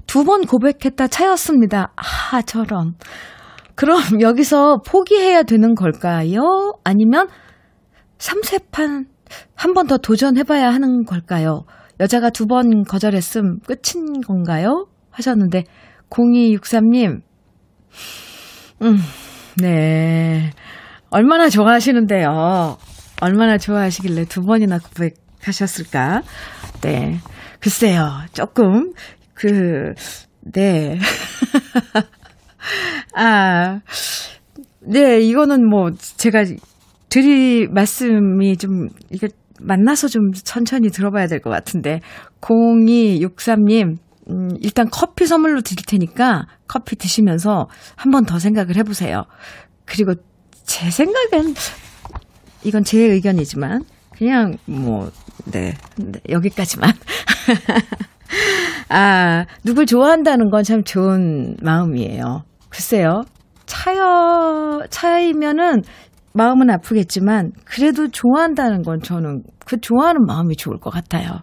[0.06, 1.92] 두 번 고백했다 차였습니다.
[1.96, 2.94] 아 저런.
[3.74, 6.72] 그럼 여기서 포기해야 되는 걸까요?
[6.84, 7.28] 아니면
[8.18, 9.04] 3세판
[9.54, 11.64] 한 번 더 도전해봐야 하는 걸까요?
[12.00, 14.86] 여자가 두 번 거절했음 끝인 건가요?
[15.10, 15.64] 하셨는데,
[16.10, 17.20] 0263님,
[18.82, 18.98] 음,
[19.56, 20.50] 네.
[21.10, 22.76] 얼마나 좋아하시는데요.
[23.20, 26.22] 얼마나 좋아하시길래 두 번이나 고백하셨을까?
[26.82, 27.18] 네.
[27.60, 28.08] 글쎄요.
[28.32, 28.92] 조금,
[29.34, 29.92] 그,
[30.52, 30.98] 네.
[33.16, 33.80] 아,
[34.80, 36.44] 네, 이거는 뭐, 제가
[37.08, 39.28] 드릴 말씀이 좀, 이게
[39.60, 42.00] 만나서 좀 천천히 들어봐야 될 것 같은데.
[42.40, 43.96] 0263님,
[44.30, 49.24] 음, 일단 커피 선물로 드릴 테니까 커피 드시면서 한 번 더 생각을 해보세요.
[49.86, 50.14] 그리고
[50.64, 51.54] 제 생각엔,
[52.64, 53.82] 이건 제 의견이지만,
[54.16, 55.10] 그냥 뭐,
[55.46, 56.92] 네, 네 여기까지만.
[58.90, 62.42] 아, 누굴 좋아한다는 건 참 좋은 마음이에요.
[62.68, 63.22] 글쎄요.
[63.66, 65.82] 차여, 차이면은
[66.38, 71.40] 마음은 아프겠지만 그래도 좋아한다는 건 저는 그 좋아하는 마음이 좋을 것 같아요.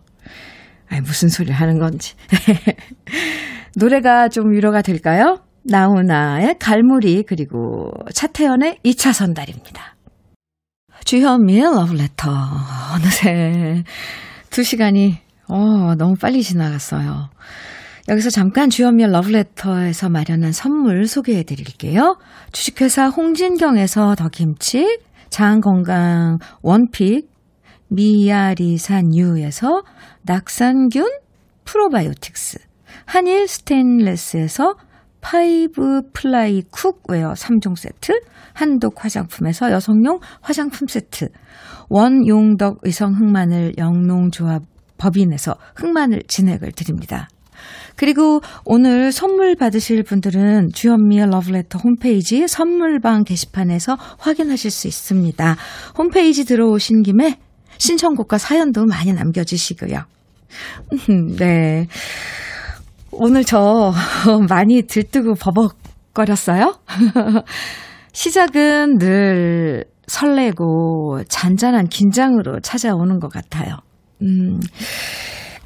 [0.90, 2.16] 아이, 무슨 소리를 하는 건지.
[3.76, 5.40] 노래가 좀 위로가 될까요?
[5.66, 9.96] 나훈아의 갈무리 그리고 차태현의 2차 선달입니다.
[11.04, 12.32] 주현미의 러브레터.
[12.96, 13.84] 어느새
[14.50, 15.18] 두 시간이
[15.50, 17.30] 어, 너무 빨리 지나갔어요.
[18.08, 22.18] 여기서 잠깐 주현미의 러브레터에서 마련한 선물 소개해 드릴게요.
[22.52, 25.00] 주식회사 홍진경에서 더김치,
[25.30, 27.28] 장건강 원픽
[27.90, 29.84] 미야리산유에서
[30.22, 31.04] 낙산균
[31.66, 32.60] 프로바이오틱스
[33.06, 34.76] 한일 스테인레스에서
[35.22, 38.22] five ply cookware 3종 세트
[38.54, 41.30] 한독 화장품에서 여성용 화장품 세트
[41.90, 44.62] 원용덕 의성 흑마늘 영농조합
[44.98, 47.28] 법인에서 흑마늘 진액을 드립니다.
[47.96, 55.56] 그리고 오늘 선물 받으실 분들은 주현미의 러브레터 홈페이지 선물방 게시판에서 확인하실 수 있습니다.
[55.98, 57.40] 홈페이지 들어오신 김에
[57.78, 60.04] 신청곡과 사연도 많이 남겨주시고요.
[61.38, 61.88] 네.
[63.12, 63.94] 오늘 저
[64.50, 66.78] 많이 들뜨고 버벅거렸어요?
[68.12, 73.78] 시작은 늘 설레고 잔잔한 긴장으로 찾아오는 것 같아요.
[74.22, 74.60] 음,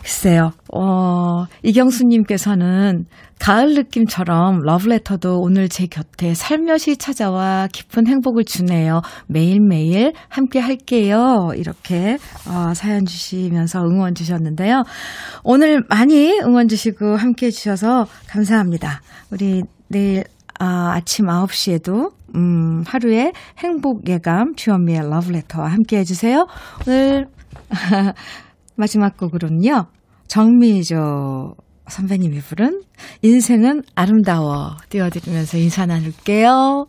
[0.09, 3.05] 글쎄요, 어, 이경수님께서는
[3.37, 9.01] 가을 느낌처럼 러브레터도 오늘 제 곁에 살며시 찾아와 깊은 행복을 주네요.
[9.27, 11.51] 매일매일 함께 할게요.
[11.55, 14.81] 이렇게, 어, 사연 주시면서 응원 주셨는데요.
[15.43, 19.01] 오늘 많이 응원 주시고 함께 해주셔서 감사합니다.
[19.31, 20.23] 우리 내일
[20.59, 26.47] 아, 아침 9시에도, 음, 하루의 행복 예감, 주현미의 러브레터와 함께 해주세요.
[26.87, 27.27] 오늘,
[28.75, 29.85] 마지막 곡으로는요,
[30.29, 31.55] 정미조
[31.89, 32.83] 선배님이 부른
[33.23, 36.85] 인생은 아름다워 띄워드리면서 인사 나눌게요.